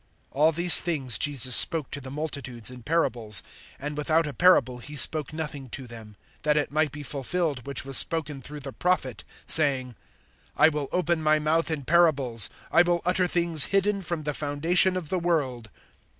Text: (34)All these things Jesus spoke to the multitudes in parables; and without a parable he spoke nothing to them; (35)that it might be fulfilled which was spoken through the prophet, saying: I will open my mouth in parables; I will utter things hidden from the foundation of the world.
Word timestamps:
(34)All 0.33 0.55
these 0.55 0.79
things 0.81 1.15
Jesus 1.15 1.55
spoke 1.55 1.91
to 1.91 2.01
the 2.01 2.09
multitudes 2.09 2.71
in 2.71 2.81
parables; 2.81 3.43
and 3.77 3.95
without 3.95 4.25
a 4.25 4.33
parable 4.33 4.79
he 4.79 4.95
spoke 4.95 5.31
nothing 5.31 5.69
to 5.69 5.85
them; 5.85 6.15
(35)that 6.41 6.55
it 6.55 6.71
might 6.71 6.91
be 6.91 7.03
fulfilled 7.03 7.67
which 7.67 7.85
was 7.85 7.99
spoken 7.99 8.41
through 8.41 8.61
the 8.61 8.73
prophet, 8.73 9.23
saying: 9.45 9.93
I 10.57 10.69
will 10.69 10.89
open 10.91 11.21
my 11.21 11.37
mouth 11.37 11.69
in 11.69 11.83
parables; 11.85 12.49
I 12.71 12.81
will 12.81 13.03
utter 13.05 13.27
things 13.27 13.65
hidden 13.65 14.01
from 14.01 14.23
the 14.23 14.33
foundation 14.33 14.97
of 14.97 15.09
the 15.09 15.19
world. 15.19 15.69